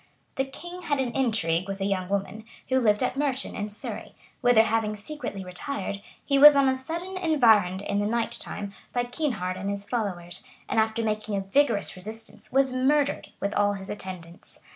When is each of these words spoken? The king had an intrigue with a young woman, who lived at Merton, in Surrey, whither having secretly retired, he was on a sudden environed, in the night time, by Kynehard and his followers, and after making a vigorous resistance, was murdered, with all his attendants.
The 0.35 0.45
king 0.45 0.81
had 0.81 0.99
an 0.99 1.11
intrigue 1.15 1.67
with 1.67 1.79
a 1.79 1.85
young 1.85 2.09
woman, 2.09 2.43
who 2.69 2.79
lived 2.79 3.03
at 3.03 3.15
Merton, 3.15 3.55
in 3.55 3.69
Surrey, 3.69 4.15
whither 4.41 4.63
having 4.63 4.95
secretly 4.95 5.43
retired, 5.45 6.01
he 6.25 6.39
was 6.39 6.55
on 6.55 6.67
a 6.67 6.75
sudden 6.75 7.17
environed, 7.19 7.83
in 7.83 7.99
the 7.99 8.07
night 8.07 8.31
time, 8.31 8.73
by 8.93 9.03
Kynehard 9.03 9.57
and 9.57 9.69
his 9.69 9.87
followers, 9.87 10.43
and 10.67 10.79
after 10.79 11.03
making 11.03 11.35
a 11.35 11.39
vigorous 11.41 11.95
resistance, 11.95 12.51
was 12.51 12.73
murdered, 12.73 13.27
with 13.39 13.53
all 13.53 13.73
his 13.73 13.91
attendants. 13.91 14.61